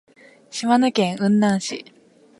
[0.49, 1.85] 島根県雲南市